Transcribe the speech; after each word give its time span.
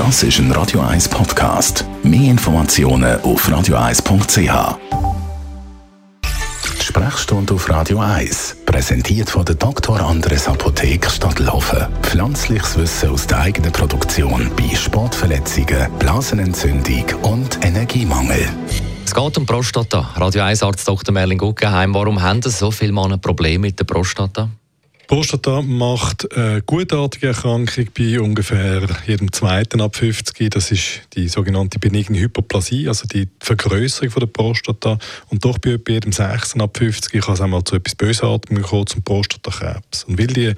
Das 0.00 0.22
ist 0.22 0.38
ein 0.38 0.50
Radio 0.52 0.80
1 0.80 1.10
Podcast. 1.10 1.84
Mehr 2.02 2.30
Informationen 2.30 3.20
auf 3.20 3.46
radio1.ch. 3.46 4.78
Die 6.78 6.82
Sprechstunde 6.82 7.52
auf 7.52 7.68
Radio 7.68 7.98
1, 7.98 8.56
präsentiert 8.64 9.28
von 9.28 9.44
der 9.44 9.56
Dr. 9.56 10.00
Andres 10.00 10.48
Apotheke 10.48 11.10
Stadtlaufen. 11.10 11.86
Pflanzliches 12.00 12.78
Wissen 12.78 13.10
aus 13.10 13.26
der 13.26 13.40
eigenen 13.40 13.72
Produktion 13.72 14.50
bei 14.56 14.74
Sportverletzungen, 14.74 15.92
Blasenentzündung 15.98 17.04
und 17.20 17.62
Energiemangel. 17.62 18.48
Es 19.04 19.14
geht 19.14 19.36
um 19.36 19.44
Prostata. 19.44 20.14
Radio 20.16 20.44
1 20.44 20.62
Arzt 20.62 20.88
Dr. 20.88 21.12
Merlin 21.12 21.36
Guggenheim. 21.36 21.92
Warum 21.92 22.22
haben 22.22 22.40
so 22.40 22.70
viele 22.70 22.92
Männer 22.92 23.18
Probleme 23.18 23.66
mit 23.66 23.78
der 23.78 23.84
Prostata? 23.84 24.48
Prostata 25.10 25.60
macht 25.60 26.36
eine 26.36 26.62
gutartige 26.62 27.26
Erkrankung 27.26 27.88
bei 27.98 28.20
ungefähr 28.20 28.86
jedem 29.08 29.32
zweiten 29.32 29.80
ab 29.80 29.96
50. 29.96 30.50
Das 30.50 30.70
ist 30.70 31.02
die 31.14 31.26
sogenannte 31.26 31.80
benigne 31.80 32.20
Hyperplasie, 32.20 32.86
also 32.86 33.08
die 33.08 33.26
Vergrößerung 33.40 34.14
der 34.20 34.26
Prostata. 34.26 34.98
Und 35.28 35.44
doch 35.44 35.58
bei 35.58 35.78
jedem 35.88 36.12
sechsten 36.12 36.60
ab 36.60 36.78
50 36.78 37.24
kann 37.24 37.34
es 37.34 37.40
einmal 37.40 37.64
zu 37.64 37.74
etwas 37.74 37.96
Bösartigem 37.96 38.62
kommen, 38.62 38.86
zum 38.86 39.02
Prostatakrebs. 39.02 40.04
Und 40.04 40.16
weil 40.16 40.28
die 40.28 40.54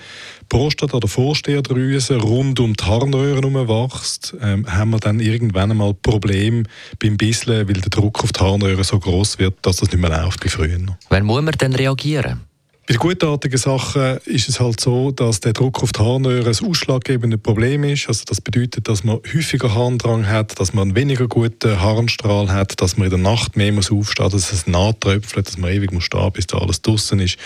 Prostata 0.51 0.99
oder 0.99 1.09
Vorsteherdrüse 1.09 2.17
rund 2.17 2.61
um 2.61 2.75
die 2.75 2.85
Harnröhre 2.85 3.37
herum 3.37 3.55
wächst, 3.55 4.35
ähm, 4.43 4.71
haben 4.71 4.91
wir 4.91 4.99
dann 4.99 5.21
irgendwann 5.21 5.71
einmal 5.71 5.95
Probleme 5.95 6.65
beim 6.99 7.17
Bisseln, 7.17 7.69
weil 7.69 7.81
der 7.81 7.89
Druck 7.89 8.23
auf 8.23 8.33
die 8.33 8.41
Harnröhre 8.41 8.85
so 8.85 8.99
groß 8.99 9.39
wird, 9.39 9.55
dass 9.63 9.77
das 9.77 9.91
nicht 9.91 9.99
mehr 9.99 10.11
läuft 10.11 10.45
wie 10.45 10.51
früher. 10.51 10.79
Wann 11.09 11.25
muss 11.25 11.41
man 11.41 11.55
denn 11.55 11.75
reagieren? 11.75 12.52
Bei 12.93 12.99
gutartigen 12.99 13.57
Sachen 13.57 14.19
ist 14.27 14.51
es 14.51 14.61
halt 14.61 14.79
so, 14.79 15.13
dass 15.13 15.41
der 15.41 15.55
Druck 15.55 15.83
auf 15.83 15.93
die 15.93 16.01
Harnröhre 16.01 16.51
ein 16.51 16.69
ausschlaggebendes 16.69 17.41
Problem 17.41 17.85
ist. 17.85 18.07
Also 18.07 18.25
das 18.27 18.43
bedeutet, 18.43 18.87
dass 18.87 19.03
man 19.03 19.17
häufiger 19.35 19.75
Harndrang 19.75 20.29
hat, 20.29 20.61
dass 20.61 20.75
man 20.75 20.89
einen 20.89 20.95
weniger 20.95 21.27
guten 21.27 21.81
Harnstrahl 21.81 22.53
hat, 22.53 22.83
dass 22.83 22.99
man 22.99 23.07
in 23.07 23.11
der 23.13 23.19
Nacht 23.19 23.57
mehr 23.57 23.73
muss 23.73 23.91
aufstehen 23.91 24.25
muss, 24.25 24.33
dass 24.35 24.53
es 24.53 24.67
nachtröpfelt, 24.67 25.47
dass 25.47 25.57
man 25.57 25.73
ewig 25.73 25.91
muss 25.91 26.05
stehen 26.05 26.33
bis 26.33 26.47
da 26.47 26.59
alles 26.59 26.83
draußen 26.83 27.19
ist. 27.21 27.39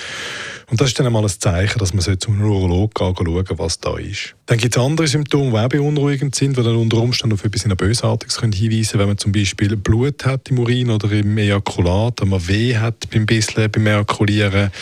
Und 0.68 0.80
das 0.80 0.88
ist 0.88 0.98
dann 0.98 1.06
einmal 1.06 1.22
ein 1.22 1.28
Zeichen, 1.28 1.78
dass 1.78 1.94
man 1.94 2.18
zum 2.18 2.38
Neurologen 2.38 2.90
gehen 2.92 3.14
schauen 3.14 3.58
was 3.58 3.78
da 3.78 3.96
ist. 3.98 4.34
Dann 4.46 4.58
gibt 4.58 4.76
es 4.76 4.82
andere 4.82 5.06
Symptome, 5.06 5.50
die 5.50 5.56
auch 5.56 5.68
beunruhigend 5.68 6.34
sind, 6.34 6.56
die 6.56 6.62
dann 6.62 6.74
unter 6.74 6.96
Umständen 6.96 7.34
auf 7.34 7.44
etwas 7.44 7.64
Bösartiges 7.76 8.40
hinweisen 8.40 8.62
können. 8.62 9.00
Wenn 9.00 9.08
man 9.08 9.18
zum 9.18 9.30
Beispiel 9.30 9.76
Blut 9.76 10.24
hat 10.24 10.50
im 10.50 10.58
Urin 10.58 10.90
oder 10.90 11.10
im 11.12 11.38
Ejakulat, 11.38 12.20
wenn 12.20 12.30
man 12.30 12.48
Weh 12.48 12.76
hat 12.76 13.08
beim 13.12 13.26
Bisseln, 13.26 13.70
beim 13.70 13.86
Ejakulieren, 13.86 14.72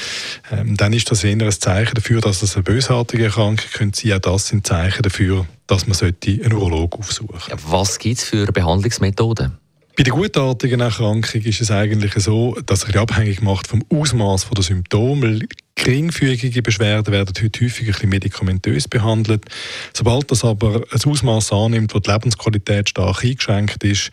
ähm, 0.60 0.77
dann 0.77 0.92
ist 0.92 1.10
das 1.10 1.24
eher 1.24 1.33
ein 1.33 1.52
Zeichen 1.52 1.94
dafür, 1.94 2.20
dass 2.20 2.41
das 2.41 2.55
eine 2.55 2.62
bösartige 2.62 3.24
Erkrankung 3.24 3.66
könnte 3.72 4.00
sein. 4.00 4.12
Auch 4.14 4.20
das 4.20 4.48
sind 4.48 4.66
Zeichen 4.66 5.02
dafür, 5.02 5.47
dass 5.66 5.86
man 5.86 5.97
einen 6.00 6.48
Neurologen 6.48 7.00
aufsuchen 7.00 7.38
sollte. 7.38 7.62
Was 7.66 7.98
gibt 7.98 8.19
es 8.19 8.24
für 8.24 8.47
Behandlungsmethoden? 8.47 9.58
Bei 9.97 10.02
der 10.02 10.12
gutartigen 10.12 10.80
Erkrankung 10.80 11.42
ist 11.44 11.60
es 11.60 11.70
eigentlich 11.70 12.14
so, 12.14 12.56
dass 12.66 12.80
sich 12.80 12.98
abhängig 12.98 13.42
macht 13.42 13.69
vom 13.69 13.84
Ausmaß 13.91 14.48
der 14.50 14.64
Symptome. 14.64 15.38
Geringfügige 15.77 16.62
Beschwerden 16.62 17.12
werden 17.12 17.32
heute 17.41 17.64
häufig 17.64 17.86
ein 17.86 17.92
bisschen 17.92 18.08
medikamentös 18.08 18.88
behandelt. 18.88 19.44
Sobald 19.92 20.32
das 20.32 20.44
aber 20.44 20.82
ein 20.91 21.00
Ausmaß 21.05 21.52
annimmt, 21.52 21.94
wo 21.94 22.00
die 22.00 22.10
Lebensqualität 22.10 22.88
stark 22.88 23.22
eingeschränkt 23.22 23.84
ist, 23.84 24.10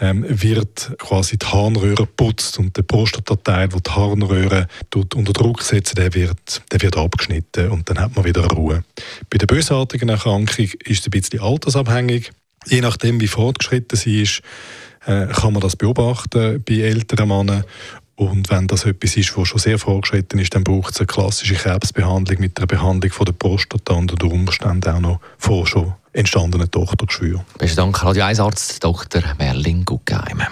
ähm, 0.00 0.24
wird 0.28 0.92
quasi 0.98 1.38
die 1.38 1.46
Harnröhre 1.46 2.06
putzt 2.06 2.58
und 2.58 2.76
der 2.76 2.82
Prostatateil, 2.82 3.68
der 3.68 3.80
die 3.80 3.90
Harnröhre 3.90 4.68
unter 4.94 5.32
Druck 5.32 5.62
setzt, 5.62 5.98
der 5.98 6.14
wird, 6.14 6.62
der 6.72 6.82
wird 6.82 6.96
abgeschnitten 6.96 7.70
und 7.70 7.88
dann 7.88 7.98
hat 7.98 8.14
man 8.16 8.24
wieder 8.24 8.46
Ruhe. 8.46 8.84
Bei 9.30 9.38
der 9.38 9.46
bösartigen 9.46 10.08
Erkrankung 10.08 10.68
ist 10.84 11.00
es 11.00 11.06
ein 11.06 11.10
bisschen 11.10 11.40
altersabhängig. 11.40 12.30
Je 12.66 12.80
nachdem, 12.80 13.20
wie 13.20 13.28
fortgeschritten 13.28 13.96
sie 13.96 14.22
ist, 14.22 14.42
äh, 15.06 15.26
kann 15.26 15.52
man 15.52 15.62
das 15.62 15.76
beobachten 15.76 16.62
bei 16.62 16.80
älteren 16.80 17.28
Männern. 17.28 17.64
Und 18.18 18.50
wenn 18.50 18.66
das 18.66 18.84
etwas 18.84 19.16
ist, 19.16 19.38
was 19.38 19.46
schon 19.46 19.60
sehr 19.60 19.78
fortgeschritten 19.78 20.40
ist, 20.40 20.52
dann 20.52 20.64
braucht 20.64 20.92
es 20.92 20.98
eine 20.98 21.06
klassische 21.06 21.54
Krebsbehandlung 21.54 22.40
mit 22.40 22.58
einer 22.58 22.66
Behandlung 22.66 23.12
von 23.12 23.26
der 23.26 23.32
Prostata 23.32 23.94
und 23.94 24.10
unter 24.10 24.26
Umständen 24.26 24.90
auch 24.92 25.00
noch 25.00 25.20
vor 25.38 25.68
schon 25.68 25.94
entstandenen 26.12 26.68
Tochtergeschwür. 26.68 27.44
Besten 27.58 27.76
Dank, 27.76 28.02
Radio 28.02 28.24
1 28.24 28.40
Arzt 28.40 28.82
Dr. 28.82 29.22
Merlin 29.38 29.84
Guggenheim. 29.84 30.42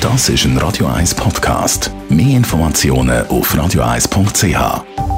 Das 0.00 0.28
ist 0.30 0.46
ein 0.46 0.56
Radio 0.56 0.86
1 0.86 1.14
Podcast. 1.16 1.90
Mehr 2.08 2.34
Informationen 2.38 3.26
auf 3.26 3.54
radio1.ch. 3.54 5.11